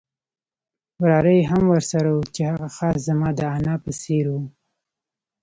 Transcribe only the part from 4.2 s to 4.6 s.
وو.